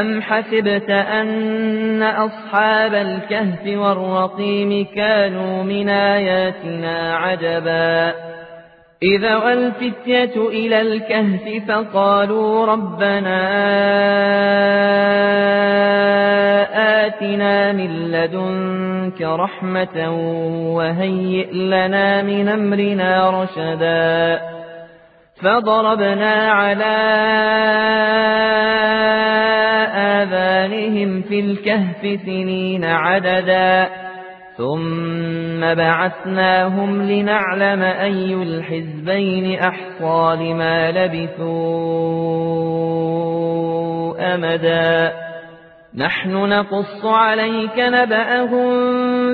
أم 0.00 0.22
حسبت 0.22 0.90
أن 0.90 2.02
أصحاب 2.02 2.94
الكهف 2.94 3.78
والرقيم 3.78 4.86
كانوا 4.94 5.62
من 5.62 5.88
آياتنا 5.88 7.16
عجبا 7.16 8.14
إذا 9.02 9.36
والفتية 9.36 10.48
إلى 10.48 10.80
الكهف 10.80 11.68
فقالوا 11.68 12.66
ربنا 12.66 13.42
آتنا 17.06 17.72
من 17.72 18.12
لدنك 18.12 19.22
رحمة 19.22 20.10
وهيئ 20.76 21.52
لنا 21.52 22.22
من 22.22 22.48
أمرنا 22.48 23.42
رشدا 23.42 24.40
فضربنا 25.42 26.52
على 26.52 26.96
آذانهم 29.96 31.22
في 31.22 31.40
الكهف 31.40 32.20
سنين 32.26 32.84
عددا. 32.84 33.88
ثم 34.56 35.74
بعثناهم 35.74 37.02
لنعلم 37.02 37.82
أي 37.82 38.34
الحزبين 38.34 39.58
أحصى 39.58 40.36
لما 40.40 40.90
لبثوا 40.90 41.54
أمدا. 44.34 45.12
نحن 45.96 46.30
نقص 46.30 47.04
عليك 47.04 47.78
نبأهم 47.78 48.70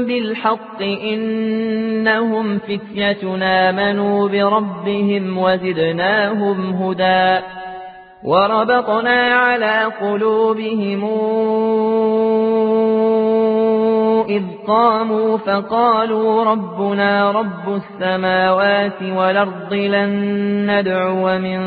بالحق 0.04 0.82
إنهم 0.82 2.58
فتيتنا 2.58 3.72
منوا 3.72 4.28
بربهم 4.28 5.38
وزدناهم 5.38 6.70
هدى 6.70 7.44
وربطنا 8.24 9.34
على 9.34 9.92
قلوبهم 10.00 11.04
إذ 14.28 14.42
قاموا 14.66 15.38
فقالوا 15.38 16.44
ربنا 16.44 17.30
رب 17.30 17.74
السماوات 17.74 19.02
والأرض 19.02 19.72
لن 19.74 20.10
ندعو 20.70 21.38
من 21.38 21.60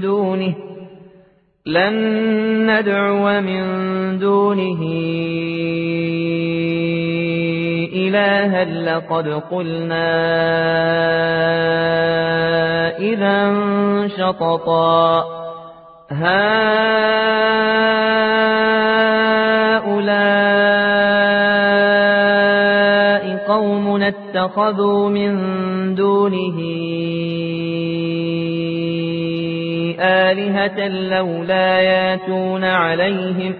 دونه 0.00 0.54
لن 1.68 1.96
ندعو 2.70 3.40
من 3.40 3.64
دونه 4.18 4.82
إلها 7.92 8.64
لقد 8.64 9.28
قلنا 9.28 10.08
إذا 12.98 13.54
شططا 14.16 15.24
هؤلاء 16.10 16.38
قوم 23.48 24.02
اتخذوا 24.02 25.08
من 25.08 25.34
دونه 25.94 26.58
آلهة 30.00 30.88
لولا 30.88 31.80
ياتون 31.80 32.64
عليهم 32.64 33.54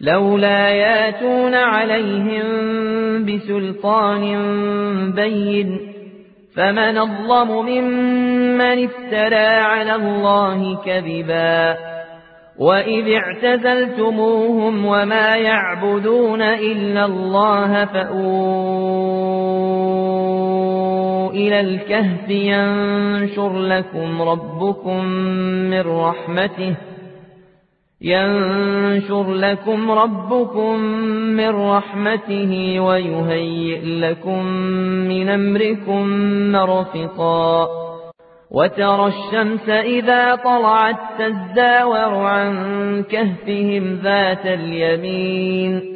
لولا 0.00 0.68
ياتون 0.68 1.54
عليهم 1.54 2.44
بسلطان 3.24 4.22
بين 5.12 5.92
فمن 6.56 6.98
الظلم 6.98 7.66
ممن 7.66 8.84
افترى 8.84 9.46
على 9.46 9.94
الله 9.94 10.84
كذبا 10.84 11.76
وإذ 12.58 13.12
اعتزلتموهم 13.12 14.86
وما 14.86 15.36
يعبدون 15.36 16.42
إلا 16.42 17.04
الله 17.04 17.84
فأووا 17.84 19.25
إلى 21.36 21.60
الكهف 21.60 22.30
ينشر 22.30 23.58
لكم 23.58 24.22
ربكم 24.22 25.04
من 25.70 25.80
رحمته 25.80 26.76
ينشر 28.00 29.34
لكم 29.34 29.90
ربكم 29.90 30.78
من 31.36 31.48
رحمته 31.48 32.80
ويهيئ 32.80 33.80
لكم 33.84 34.44
من 35.08 35.28
أمركم 35.28 36.08
مرفقا 36.52 37.68
وترى 38.50 39.06
الشمس 39.06 39.68
إذا 39.68 40.34
طلعت 40.34 40.96
تزداور 41.18 42.14
عن 42.14 42.52
كهفهم 43.02 44.00
ذات 44.02 44.46
اليمين 44.46 45.95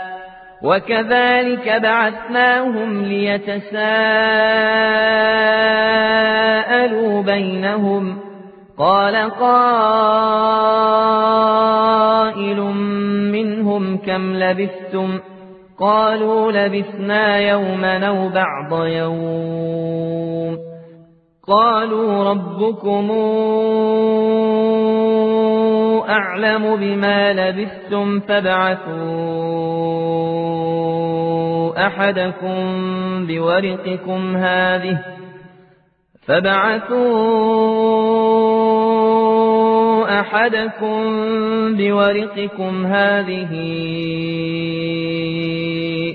وكذلك 0.63 1.69
بعثناهم 1.83 3.03
ليتساءلوا 3.03 3.61
بينهم. 7.21 8.17
قال 8.77 9.15
قائل 9.15 9.81
منهم 13.31 13.97
كم 13.97 14.33
لبثتم؟ 14.33 15.19
قالوا 15.79 16.51
لبثنا 16.51 17.39
يوما 17.39 18.07
أو 18.07 18.29
بعض 18.29 18.85
يوم. 18.85 20.57
قالوا 21.47 22.23
ربكم 22.31 23.11
أعلم 26.09 26.75
بما 26.75 27.33
لبثتم 27.33 28.19
فابعثوا 28.19 29.30
أحدكم 31.77 32.57
بورقكم 33.27 34.35
هذه 34.35 34.97
فابعثوا 36.27 37.41
أحدكم 40.19 41.01
بورقكم 41.77 42.85
هذه 42.85 43.49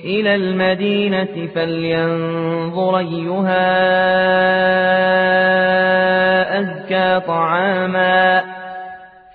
إلى 0.04 0.34
المدينة 0.34 1.48
فلينظر 1.54 2.98
أيها 2.98 3.66
أزكى 6.60 7.20
طعاما 7.26 8.44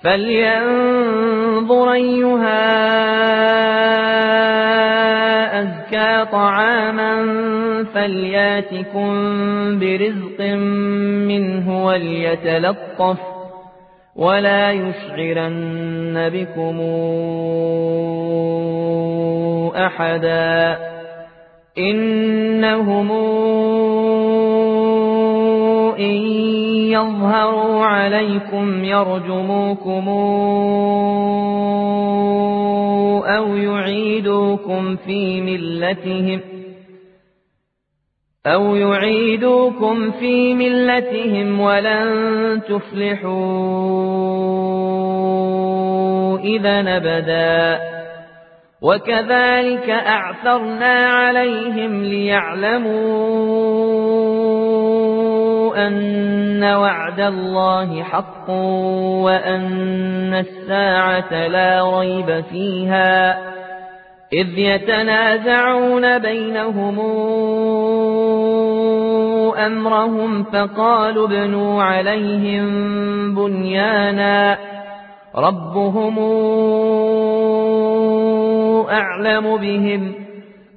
فلينظر 0.04 1.92
أيها 1.92 2.92
أزكى 5.92 6.32
طعاما 6.32 7.14
فلياتكم 7.94 9.10
برزق 9.80 10.42
منه 11.28 11.86
وليتلطف 11.86 13.18
ولا 14.16 14.72
يشعرن 14.72 16.30
بكم 16.34 16.80
أحدا 19.76 20.78
إنهم 21.78 23.12
إن 26.00 26.61
يظهروا 26.92 27.86
عليكم 27.86 28.84
يرجموكم 28.84 30.10
أو 33.28 33.56
يعيدوكم 33.56 34.96
في 34.96 35.42
ملتهم 35.42 36.40
أو 38.46 38.76
يعيدوكم 38.76 40.12
في 40.12 40.54
ملتهم 40.54 41.60
ولن 41.60 42.62
تفلحوا 42.70 44.32
إذا 46.40 46.82
نبدا 46.82 47.80
وكذلك 48.82 49.90
أعثرنا 49.90 51.08
عليهم 51.08 52.04
ليعلموا 52.04 53.91
أن 55.76 56.64
وعد 56.64 57.20
الله 57.20 58.04
حق 58.04 58.50
وأن 59.24 60.34
الساعة 60.34 61.48
لا 61.48 62.00
ريب 62.00 62.44
فيها. 62.52 63.40
إذ 64.34 64.60
يتنازعون 64.60 66.20
بينهم 66.20 67.00
أمرهم 69.66 70.44
فقالوا 70.44 71.28
ابنوا 71.28 71.84
عليهم 71.84 72.70
بنيانا. 73.36 74.58
ربهم 75.36 76.20
أعلم 78.90 79.58
بهم. 79.58 80.21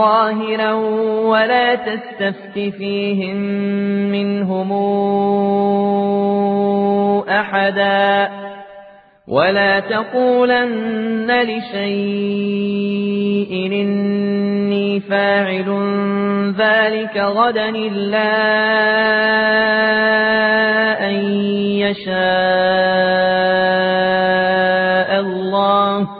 ظاهرا 0.00 0.72
ولا 1.32 1.74
تستفت 1.74 2.58
فيهم 2.78 3.36
منهم 4.12 4.72
أحدا 7.28 8.30
ولا 9.28 9.80
تقولن 9.80 11.42
لشيء 11.42 12.90
إني 13.72 15.00
فاعل 15.00 15.68
ذلك 16.58 17.16
غدا 17.16 17.68
إلا 17.68 18.30
أن 21.08 21.14
يشاء 21.84 22.20
الله 25.20 26.19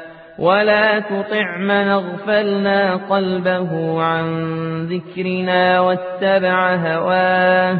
ولا 0.39 0.99
تطع 0.99 1.57
من 1.57 1.87
اغفلنا 1.87 2.95
قلبه 2.95 4.01
عن 4.01 4.25
ذكرنا 4.85 5.79
واتبع 5.79 6.75
هواه 6.75 7.77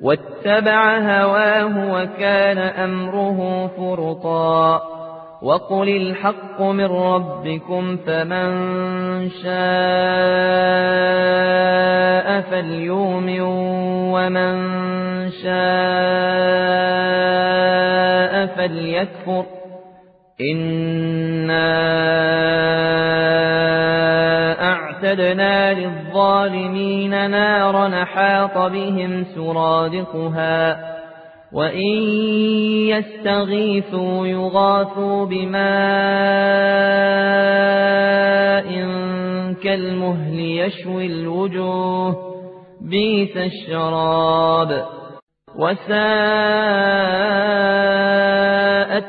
واتبع 0.00 0.98
هواه 0.98 1.92
وكان 1.94 2.58
أمره 2.58 3.70
فرطا 3.76 4.82
وقل 5.42 5.88
الحق 5.88 6.62
من 6.62 6.84
ربكم 6.84 7.96
فمن 7.96 8.50
شاء 9.30 9.52
فليؤمن 12.40 13.40
ومن 14.12 14.70
شاء 15.30 15.52
فليكفر 18.46 19.44
إِنَّا 20.40 21.72
أعتدنا 24.62 25.72
للظالمين 25.74 27.30
نارا 27.30 27.88
نحاط 27.88 28.58
بهم 28.72 29.24
سرادقها 29.24 30.92
وإن 31.52 31.98
يستغيثوا 32.88 34.26
يغاثوا 34.26 35.26
بماء 35.26 35.62
كالمهل 39.62 40.40
يشوي 40.40 41.06
الوجوه 41.06 42.32
بيس 42.80 43.36
الشراب 43.36 44.84
وساءت 45.58 45.92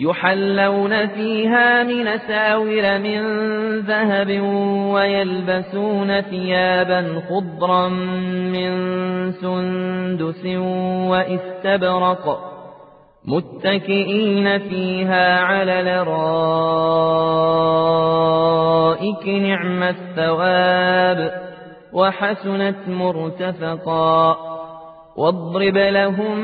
يحلون 0.00 1.06
فيها 1.06 1.82
من 1.82 2.18
ساور 2.18 2.98
من 2.98 3.20
ذهب 3.80 4.40
ويلبسون 4.94 6.20
ثيابا 6.20 7.22
خضرا 7.28 7.88
من 7.88 8.72
سندس 9.32 10.46
واستبرق 11.10 12.48
متكئين 13.24 14.58
فيها 14.58 15.40
على 15.40 15.82
لرائك 15.82 16.08
نعم 19.28 19.82
الثواب 19.82 21.48
وحسنت 21.92 22.88
مرتفقا 22.88 24.36
واضرب 25.18 25.76
لهم 25.76 26.36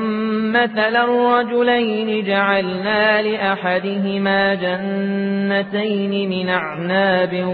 مثل 0.53 0.97
الرجلين 0.97 2.25
جعلنا 2.25 3.23
لأحدهما 3.23 4.55
جنتين 4.55 6.31
من 6.31 6.49
أعناب 6.49 7.45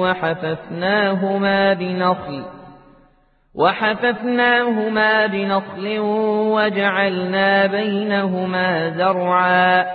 وحففناهما 0.00 1.72
بنخل 1.72 2.44
وحففناهما 3.54 5.26
بنخل 5.26 5.98
وجعلنا 6.54 7.66
بينهما 7.66 8.90
زرعا 8.90 9.86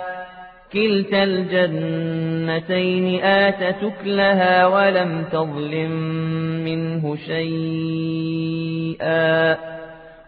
كلتا 0.72 1.24
الجنتين 1.24 3.24
آتت 3.24 3.82
أكلها 3.82 4.66
ولم 4.66 5.24
تظلم 5.32 5.90
منه 6.64 7.16
شيئا 7.16 8.18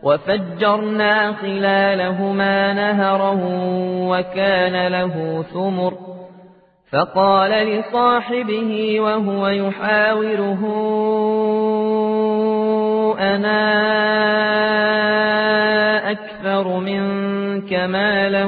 وفجرنا 0.03 1.33
خلالهما 1.33 2.73
نهرا 2.73 3.37
وكان 4.11 4.87
له 4.87 5.45
ثمر. 5.55 5.95
فقال 6.93 7.51
لصاحبه 7.51 9.01
وهو 9.01 9.49
يحاوره 9.49 10.61
أنا 13.21 13.61
أكثر 16.11 16.79
منك 16.79 17.73
مالا 17.73 18.45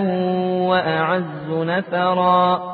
وأعز 0.69 1.51
نفرا. 1.51 2.73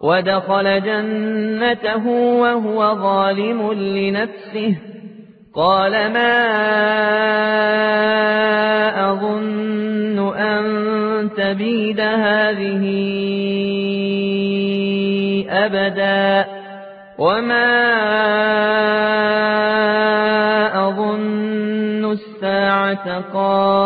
ودخل 0.00 0.82
جنته 0.82 2.06
وهو 2.40 2.94
ظالم 2.94 3.72
لنفسه. 3.72 4.91
قال 5.54 5.92
ما 5.92 6.32
أظن 9.12 10.36
أن 10.36 10.64
تبيد 11.36 12.00
هذه 12.00 12.84
أبدا 15.50 16.46
وما 17.18 17.92
أظن 20.88 22.12
الساعة 22.12 23.20
قائمة 23.20 23.82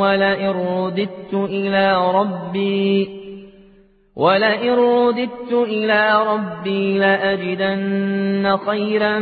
ولئن 0.00 0.50
رددت 0.50 1.34
إلى 1.34 2.10
ربي 2.14 3.19
ولئن 4.20 4.72
رددت 4.72 5.52
إلى 5.52 6.24
ربي 6.26 6.98
لأجدن 6.98 8.56
خيرا 8.66 9.18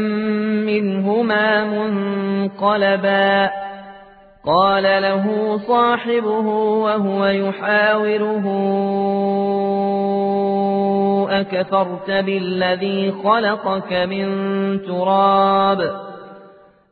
منهما 0.67 1.64
منقلبا 1.64 3.50
قال 4.47 4.83
له 4.83 5.57
صاحبه 5.69 6.47
وهو 6.85 7.26
يحاوره 7.26 8.45
أكفرت 11.31 12.11
بالذي 12.11 13.12
خلقك 13.25 13.93
من 13.93 14.26
تراب 14.83 16.09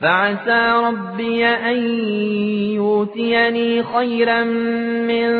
فعسى 0.00 0.72
ربي 0.86 1.46
أن 1.46 1.76
يؤتيني 2.74 3.82
خيرا 3.82 4.44
من 5.04 5.30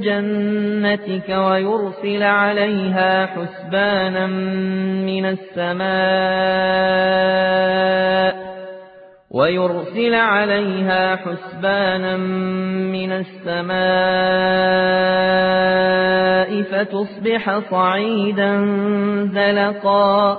جنتك 0.00 1.28
ويرسل 1.28 2.22
عليها 2.22 3.26
حسبانا 3.26 4.26
من 5.06 5.26
السماء 5.26 6.74
ويرسل 9.30 10.14
عليها 10.14 11.16
حسبانا 11.16 12.16
من 12.16 13.12
السماء 13.12 13.74
فتصبح 16.62 17.58
صعيدا 17.70 18.66
زلقا 19.34 20.38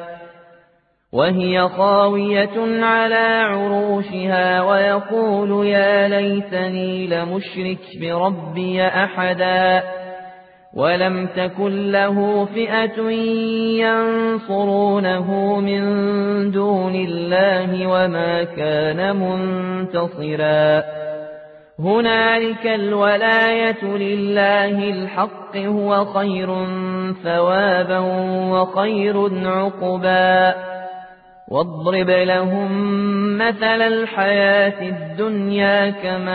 وهي 1.13 1.69
خاوية 1.69 2.83
على 2.85 3.43
عروشها 3.43 4.61
ويقول 4.61 5.67
يا 5.67 6.07
ليتني 6.07 7.07
لمشرك 7.07 7.79
بربي 8.01 8.83
أحدا 8.83 9.83
ولم 10.73 11.27
تكن 11.27 11.91
له 11.91 12.45
فئة 12.45 13.09
ينصرونه 13.83 15.59
من 15.59 15.81
دون 16.51 16.95
الله 16.95 17.87
وما 17.87 18.43
كان 18.43 19.15
منتصرا. 19.15 20.83
هنالك 21.79 22.67
الولاية 22.67 23.83
لله 23.83 24.89
الحق 24.89 25.57
هو 25.57 26.05
خير 26.05 26.65
ثوابا 27.23 27.99
وخير 28.51 29.47
عقبا. 29.47 30.70
واضرب 31.51 32.09
لهم 32.09 32.71
مثل 33.37 33.81
الحياة 33.81 34.89
الدنيا 34.89 35.89
كماء 35.89 36.31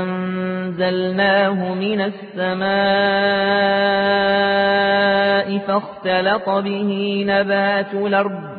أنزلناه 0.00 1.74
من 1.74 2.00
السماء 2.00 2.68
فاختلط 5.58 6.48
به 6.48 7.24
نبات 7.26 7.94
الأرض 7.94 8.58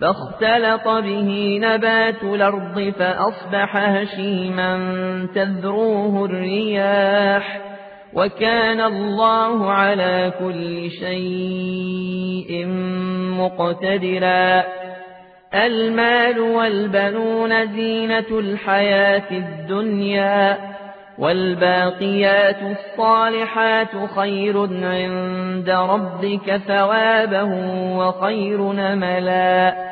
فاختلط 0.00 0.88
به 0.88 1.58
نبات 1.62 2.22
الأرض 2.22 2.92
فأصبح 2.98 3.76
هشيما 3.76 4.78
تذروه 5.34 6.24
الرياح 6.24 7.72
وكان 8.14 8.80
الله 8.80 9.72
على 9.72 10.32
كل 10.38 10.90
شيء 10.90 12.61
مقتدرا. 13.42 14.64
المال 15.54 16.40
والبنون 16.40 17.72
زينة 17.72 18.30
الحياة 18.30 19.30
الدنيا 19.30 20.58
والباقيات 21.18 22.56
الصالحات 22.62 23.88
خير 24.16 24.58
عند 24.84 25.70
ربك 25.70 26.56
ثوابا 26.66 27.42
وخير 27.96 28.72
نملا. 28.72 29.91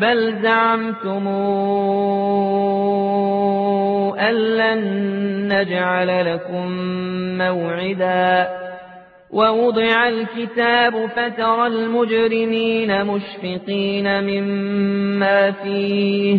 بل 0.00 0.42
زعمتم 0.42 1.28
أن 4.18 4.34
لن 4.34 4.82
نجعل 5.52 6.34
لكم 6.34 6.70
موعدا 7.38 8.48
ووضع 9.30 10.08
الكتاب 10.08 11.06
فترى 11.06 11.66
المجرمين 11.66 13.04
مشفقين 13.04 14.24
مما 14.24 15.50
فيه 15.50 16.38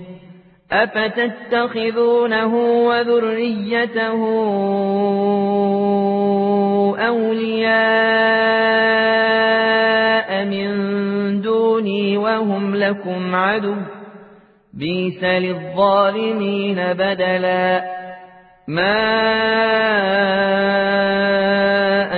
أفتتخذونه 0.71 2.55
وذريته 2.87 4.21
أولياء 7.07 7.71
من 10.45 10.71
دوني 11.41 12.17
وهم 12.17 12.75
لكم 12.75 13.35
عدو 13.35 13.75
بيس 14.73 15.23
للظالمين 15.23 16.75
بدلا 16.75 17.83
ما 18.67 19.21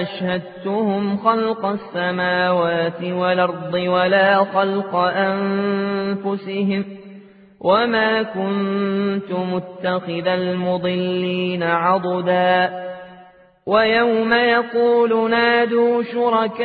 أشهدتهم 0.02 1.18
خلق 1.18 1.66
السماوات 1.66 3.04
والأرض 3.04 3.74
ولا 3.74 4.44
خلق 4.44 4.96
أنفسهم 4.96 6.86
وما 7.64 8.24
كنت 8.24 9.32
متخذ 9.32 10.28
المضلين 10.28 11.64
عضدا 11.64 12.84
ويوم 13.66 14.34
يقول 14.34 15.30
نادوا 15.30 16.04
شركائي 16.04 16.64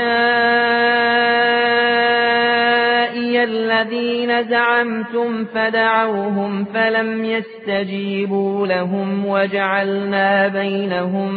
الذين 3.44 4.48
زعمتم 4.48 5.44
فدعوهم 5.44 6.64
فلم 6.64 7.24
يستجيبوا 7.24 8.66
لهم 8.66 9.26
وجعلنا 9.26 10.48
بينهم 10.48 11.32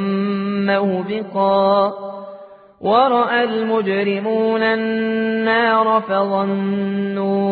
موبقا 0.65 1.93
ورأى 2.81 3.43
المجرمون 3.43 4.63
النار 4.63 6.01
فظنوا 6.01 7.51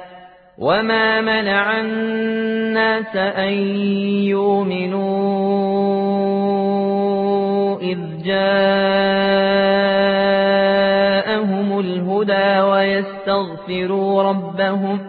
وما 0.57 1.21
منع 1.21 1.79
الناس 1.79 3.15
أن 3.15 3.53
يؤمنوا 4.27 5.51
جاءهم 8.23 8.59
الهدى 11.79 12.61
ويستغفروا 12.61 14.23
ربهم 14.23 14.99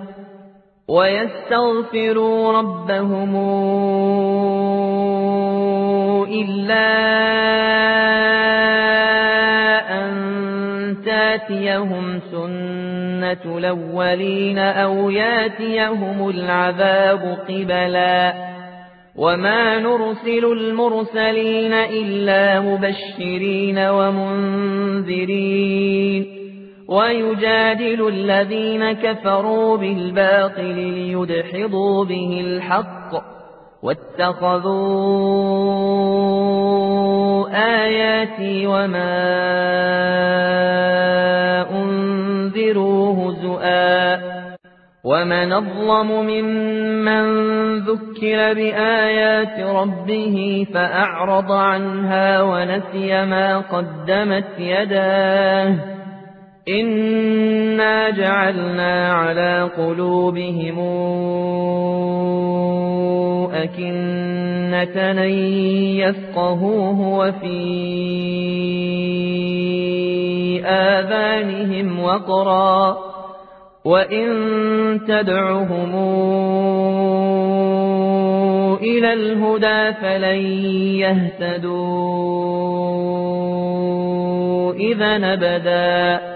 ويستغفروا 0.89 2.53
ربهم 2.53 3.37
إلا 6.29 6.89
أن 9.91 10.13
تاتيهم 11.05 12.21
سنة 12.31 12.72
الأولين 13.47 14.59
أو 14.59 15.11
ياتيهم 15.11 16.29
العذاب 16.29 17.39
قبلاً. 17.49 18.53
وما 19.17 19.79
نرسل 19.79 20.53
المرسلين 20.53 21.73
إلا 21.73 22.61
مبشرين 22.61 23.79
ومنذرين. 23.79 26.27
ويجادل 26.89 28.09
الذين 28.09 28.93
كفروا 28.93 29.77
بالباطل 29.77 30.75
ليدحضوا 30.75 32.05
به 32.05 32.43
الحق. 32.47 33.33
واتخذوا 33.83 34.93
آياتي 37.85 38.67
وما 38.67 39.23
أنذروا 42.73 43.31
هزؤا 43.31 44.19
ومن 45.05 45.53
أظلم 45.53 46.27
ممن 46.27 47.25
ذكر 47.79 48.55
بآيات 48.55 49.61
ربه 49.61 50.67
فأعرض 50.75 51.53
عنها 51.53 52.43
ونسي 52.43 53.25
ما 53.27 53.59
قدمت 53.59 54.59
يداه 54.59 55.75
إنا 56.69 58.11
جعلنا 58.11 59.13
على 59.13 59.71
قلوبهم 59.77 60.79
أكنة 63.53 65.23
يفقهوه 66.01 67.01
وفي 67.19 67.73
آذانهم 70.67 72.01
وقرا 72.01 72.99
وإن 73.85 74.31
تدعهم 75.09 75.95
إلى 78.83 79.13
الهدى 79.13 79.93
فلن 79.93 80.41
يهتدوا 80.97 82.33
إذا 84.73 85.19
نبدا. 85.19 86.33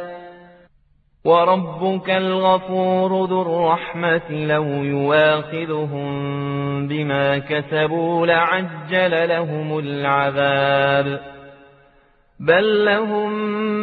وربك 1.25 2.11
الغفور 2.11 3.25
ذو 3.25 3.43
الرحمة 3.43 4.31
لو 4.31 4.65
يواخذهم 4.65 6.09
بما 6.89 7.39
كسبوا 7.39 8.27
لعجل 8.27 9.29
لهم 9.29 9.79
العذاب. 9.79 11.36
بل 12.40 12.85
لهم 12.85 13.31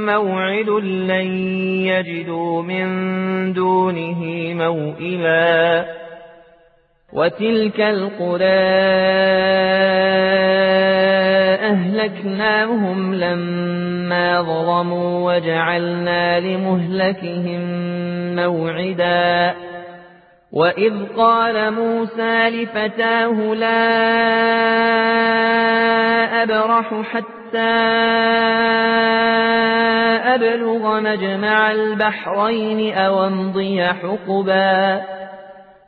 موعد 0.06 0.70
لن 0.70 1.28
يجدوا 1.86 2.62
من 2.62 2.88
دونه 3.54 4.54
موئلا 4.54 5.86
وتلك 7.14 7.82
القرى 7.82 8.44
أهلكناهم 11.74 13.14
لما 13.16 14.42
ظلموا 14.42 15.34
وجعلنا 15.34 16.40
لمهلكهم 16.40 17.62
موعدا 18.36 19.56
وإذ 20.52 20.94
قال 21.18 21.74
موسى 21.74 22.50
لفتاه 22.50 23.54
لا 23.54 23.84
أبرح 26.44 27.02
حتى 27.12 27.43
حتى 27.54 27.74
أبلغ 30.36 31.00
مجمع 31.00 31.72
البحرين 31.72 32.94
أو 32.94 33.28
امضي 33.28 33.84
حقبا 33.84 35.02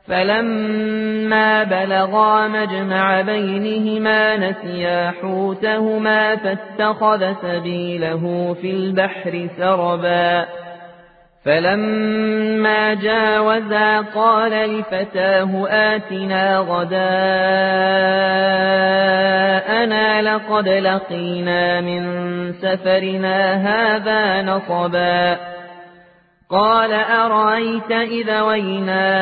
فلما 0.08 1.62
بلغا 1.62 2.48
مجمع 2.48 3.20
بينهما 3.20 4.36
نسيا 4.36 5.10
حوتهما 5.10 6.36
فاتخذ 6.36 7.32
سبيله 7.42 8.56
في 8.60 8.70
البحر 8.70 9.48
سربا 9.58 10.46
فلما 11.46 12.94
جاوزا 12.94 14.00
قال 14.00 14.52
لفتاه 14.52 15.68
آتنا 15.68 16.58
غداءنا 16.58 16.96
لقد 20.22 20.68
لقينا 20.68 21.80
من 21.80 22.02
سفرنا 22.52 23.54
هذا 23.54 24.42
نصبا 24.42 25.38
قال 26.50 26.92
أرأيت 26.92 27.90
إذا 27.90 28.42
وينا 28.42 29.16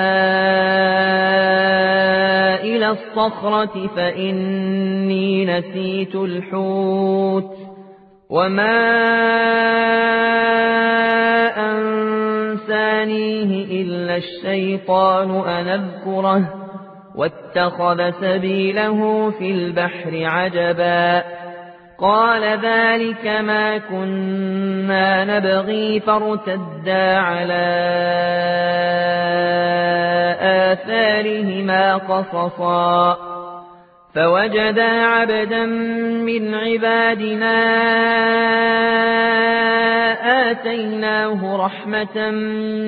إلى 2.63 2.91
الصخرة 2.91 3.91
فإني 3.97 5.45
نسيت 5.45 6.15
الحوت 6.15 7.64
وما 8.31 8.81
أنسانيه 11.73 13.83
إلا 13.83 14.17
الشيطان 14.17 15.31
أن 15.49 15.69
أذكره 15.69 16.55
واتخذ 17.15 18.11
سبيله 18.21 19.31
في 19.31 19.51
البحر 19.51 20.11
عجبا 20.25 21.23
قال 21.99 22.43
ذلك 22.43 23.27
ما 23.27 23.79
كنا 23.79 25.25
نبغي 25.25 26.01
فارتدا 26.01 27.17
على 27.19 27.65
آثارهما 30.41 31.97
قصصا 31.97 33.34
فوجدا 34.15 34.83
عبدا 34.83 35.67
من 35.67 36.55
عبادنا 36.55 37.61
آتيناه 40.51 41.67
رحمة 41.67 42.31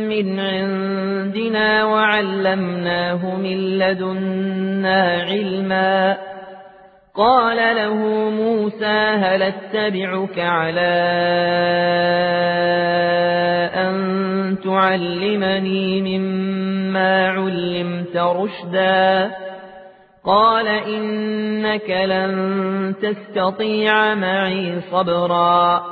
من 0.08 0.40
عندنا 0.40 1.84
وعلمناه 1.84 3.36
من 3.36 3.78
لدنا 3.78 5.22
علما. 5.22 6.16
قال 7.14 7.76
له 7.76 7.94
موسى 8.30 8.96
هل 9.22 9.42
أتبعك 9.42 10.38
على 10.38 10.94
أن 13.74 13.96
تعلمني 14.64 16.18
مما 16.18 17.28
علمت 17.28 18.16
رشداً؟ 18.16 19.30
قال 20.26 20.68
إنك 20.68 21.90
لن 21.90 22.94
تستطيع 23.02 24.14
معي 24.14 24.80
صبرا. 24.92 25.82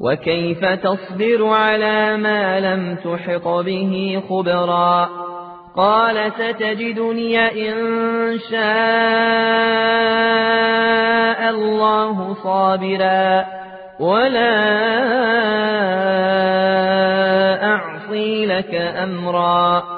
وكيف 0.00 0.64
تصبر 0.64 1.46
على 1.46 2.16
ما 2.16 2.60
لم 2.60 2.96
تحط 2.96 3.48
به 3.48 4.22
خبرا؟ 4.28 5.08
قال 5.76 6.32
ستجدني 6.32 7.68
إن 7.68 7.74
شاء 8.50 8.58
الله 11.50 12.34
صابرا. 12.34 13.44
ولا 14.00 14.54
أعصي 17.64 18.46
لك 18.46 18.74
أمرا. 18.74 19.97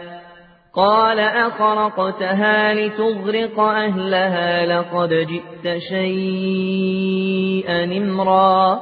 قال 0.75 1.19
أخرقتها 1.19 2.73
لتغرق 2.73 3.59
أهلها 3.59 4.65
لقد 4.65 5.09
جئت 5.09 5.77
شيئا 5.89 7.85
نمرا 7.85 8.79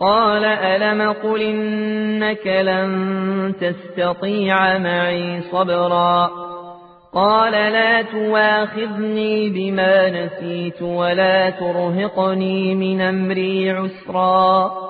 قال 0.00 0.44
ألم 0.44 1.12
قل 1.12 1.42
إنك 1.42 2.46
لن 2.46 3.54
تستطيع 3.60 4.78
معي 4.78 5.40
صبرا. 5.40 6.30
قال 7.14 7.52
لا 7.52 8.02
تواخذني 8.02 9.48
بما 9.48 10.10
نسيت 10.10 10.82
ولا 10.82 11.50
ترهقني 11.50 12.74
من 12.74 13.00
أمري 13.00 13.70
عسرا. 13.70 14.89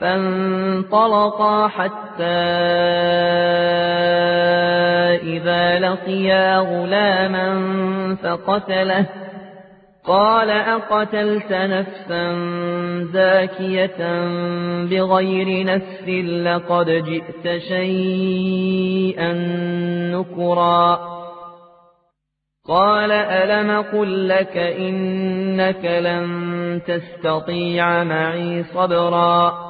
فانطلقا 0.00 1.68
حتى 1.68 2.24
إذا 5.22 5.78
لقيا 5.78 6.58
غلاما 6.58 8.16
فقتله. 8.22 9.06
قال 10.04 10.50
أقتلت 10.50 11.52
نفسا 11.52 12.32
زاكية 13.12 14.24
بغير 14.84 15.66
نفس 15.66 16.08
لقد 16.44 16.86
جئت 16.90 17.62
شيئا 17.62 19.32
نكرا. 20.12 21.00
قال 22.68 23.12
ألم 23.12 23.82
قل 23.82 24.28
لك 24.28 24.56
إنك 24.56 25.84
لن 25.84 26.80
تستطيع 26.86 28.04
معي 28.04 28.64
صبرا؟ 28.64 29.69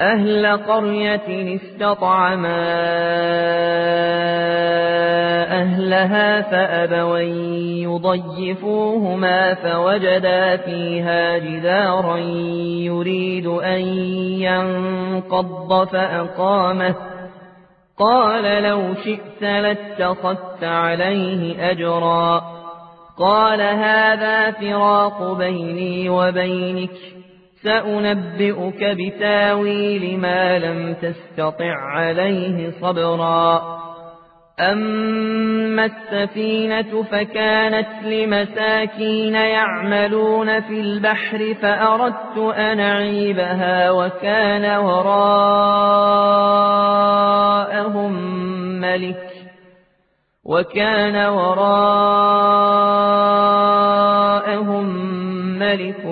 أهل 0.00 0.56
قرية 0.56 1.56
استطعما 1.56 2.66
أهلها 5.50 6.42
فأبوا 6.42 7.18
يضيفوهما 7.84 9.54
فوجدا 9.54 10.56
فيها 10.56 11.38
جدارا 11.38 12.16
يريد 12.86 13.46
أن 13.46 13.80
ينقض 14.40 15.86
فأقامه. 15.86 16.94
قال 17.98 18.62
لو 18.62 18.94
شئت 19.04 19.42
لاتخذت 19.42 20.64
عليه 20.64 21.70
أجرا. 21.70 22.42
قال 23.18 23.60
هذا 23.60 24.50
فراق 24.50 25.32
بيني 25.32 26.08
وبينك. 26.08 27.25
سأنبئك 27.66 28.84
بتاويل 28.84 30.18
ما 30.18 30.58
لم 30.58 30.94
تستطع 31.02 31.74
عليه 31.76 32.70
صبرا. 32.80 33.76
أما 34.60 35.84
السفينة 35.84 37.02
فكانت 37.02 37.88
لمساكين 38.04 39.34
يعملون 39.34 40.60
في 40.60 40.80
البحر 40.80 41.54
فأردت 41.62 42.38
أن 42.38 42.80
أعيبها 42.80 43.90
وكان 43.90 44.78
وراءهم 44.84 45.82
ملك 48.80 49.26
وكان 50.44 51.26
وراءهم 51.26 51.96
ملك 55.58 56.05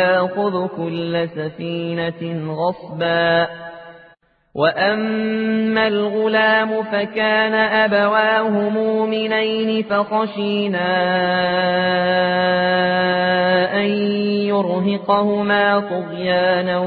ياخذ 0.00 0.66
كل 0.76 1.28
سفينة 1.28 2.52
غصبا. 2.54 3.46
وأما 4.54 5.88
الغلام 5.88 6.82
فكان 6.82 7.54
أبواه 7.54 8.48
مؤمنين 8.68 9.82
فخشينا 9.82 10.90
أن 13.74 13.86
يرهقهما 14.50 15.80
طغيانا 15.80 16.78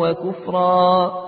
وكفرا. 0.00 1.27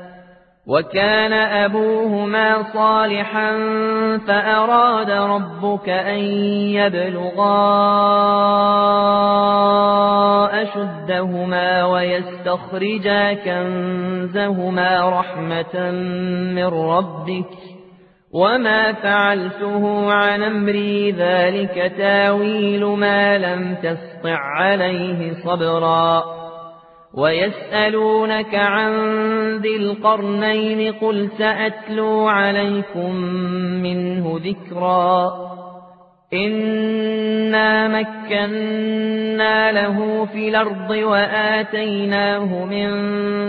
وكان 0.67 1.33
أبوهما 1.33 2.63
صالحا 2.73 3.57
فأراد 4.27 5.11
ربك 5.11 5.89
أن 5.89 6.19
يبلغا 6.77 7.61
أشدهما 10.61 11.85
ويستخرجا 11.85 13.33
كنزهما 13.33 15.19
رحمة 15.19 15.91
من 16.55 16.67
ربك 16.67 17.57
وما 18.33 18.93
فعلته 18.93 20.13
عن 20.13 20.43
أمري 20.43 21.11
ذلك 21.11 21.93
تاويل 21.97 22.85
ما 22.85 23.37
لم 23.37 23.75
تسطع 23.75 24.37
عليه 24.37 25.33
صبرا 25.33 26.40
ويسألونك 27.13 28.55
عن 28.55 28.91
ذي 29.57 29.75
القرنين 29.75 30.93
قل 30.93 31.29
سأتلو 31.37 32.27
عليكم 32.27 33.15
منه 33.83 34.39
ذكرا. 34.43 35.31
إنا 36.33 37.87
مكنا 37.87 39.71
له 39.71 40.25
في 40.25 40.49
الأرض 40.49 40.89
وآتيناه 40.89 42.65
من 42.65 42.89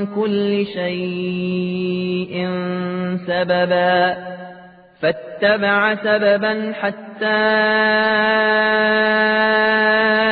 كل 0.07 0.67
شيء 0.67 2.49
سببا. 3.27 4.17
فاتبع 5.03 5.95
سببا 5.95 6.73
حتى 6.81 7.43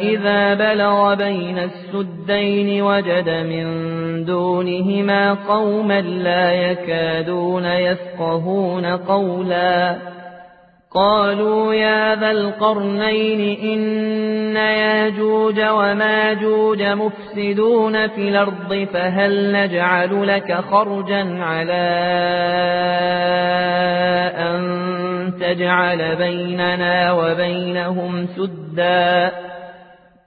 إذا 0.00 0.54
بلغ 0.54 1.14
بين 1.14 1.58
السدين 1.58 2.82
وجد 2.82 3.28
من 3.28 3.66
دونهما 4.24 5.32
قوما 5.32 6.00
لا 6.00 6.52
يكادون 6.52 7.64
يفقهون 7.64 8.86
قولا 8.86 9.96
قالوا 10.94 11.74
يا 11.74 12.14
ذا 12.14 12.30
القرنين 12.30 13.60
إن 13.60 14.56
ياجوج 14.56 15.60
وماجوج 15.60 16.82
مفسدون 16.82 18.08
في 18.08 18.28
الأرض 18.28 18.88
فهل 18.92 19.52
نجعل 19.52 20.26
لك 20.26 20.54
خرجا 20.70 21.38
على 21.42 21.86
أن 24.38 25.32
تجعل 25.40 26.16
بيننا 26.16 27.12
وبينهم 27.12 28.26
سدًّا 28.36 29.32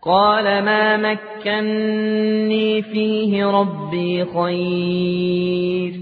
قال 0.01 0.43
ما 0.43 0.97
مكني 0.97 2.81
فيه 2.81 3.45
ربي 3.45 4.25
خير 4.25 5.93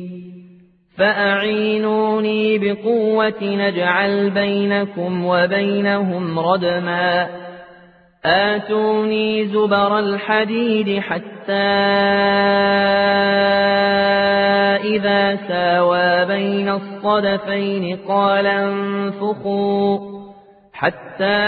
فأعينوني 0.98 2.58
بقوة 2.58 3.44
نجعل 3.44 4.30
بينكم 4.30 5.26
وبينهم 5.26 6.40
ردما 6.40 7.28
آتوني 8.26 9.48
زبر 9.48 10.00
الحديد 10.00 11.00
حتى 11.00 11.54
إذا 14.96 15.36
ساوى 15.48 16.26
بين 16.26 16.70
الصدفين 16.70 17.98
قال 18.08 18.48
انفخوا 18.48 20.00
حتى 20.74 21.48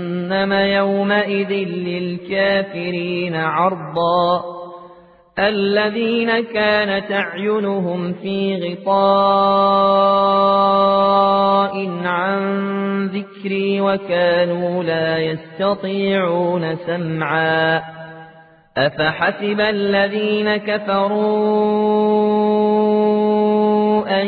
يومئذ 0.51 1.51
للكافرين 1.67 3.35
عرضا. 3.35 4.43
الذين 5.39 6.39
كانت 6.39 7.11
أعينهم 7.11 8.13
في 8.13 8.55
غطاء 8.55 8.91
عن 12.03 12.41
ذكري 13.07 13.81
وكانوا 13.81 14.83
لا 14.83 15.17
يستطيعون 15.17 16.75
سمعا. 16.75 17.81
أفحسب 18.77 19.59
الذين 19.59 20.57
كفروا 20.57 21.81
أن 24.21 24.27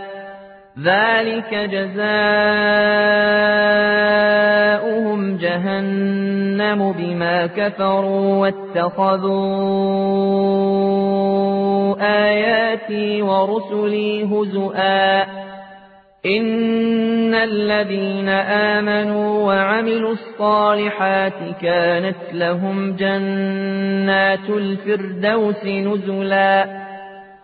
ذلك 0.83 1.53
جزاؤهم 1.53 2.11
جهنم 5.37 6.91
بما 6.91 7.45
كفروا 7.45 8.35
واتخذوا 8.37 9.51
آياتي 12.01 13.21
ورسلي 13.21 14.23
هزؤا 14.23 15.21
إن 16.25 17.33
الذين 17.33 18.29
آمنوا 18.29 19.47
وعملوا 19.47 20.11
الصالحات 20.13 21.33
كانت 21.61 22.17
لهم 22.33 22.95
جنات 22.95 24.49
الفردوس 24.49 25.65
نزلا 25.65 26.90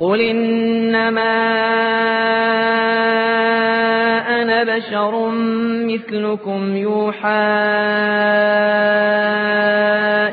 قل 0.00 0.20
إنما 0.20 1.36
أنا 4.42 4.76
بشر 4.76 5.30
مثلكم 5.88 6.76
يوحى 6.76 7.28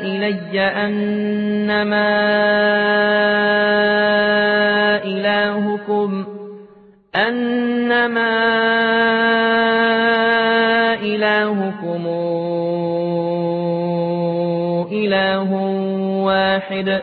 إلي 0.04 0.60
أنما 0.60 2.10
إلهكم 5.04 6.26
أنما 7.16 8.34
إلهكم 10.94 12.06
إله 14.92 15.52
واحد 16.24 17.02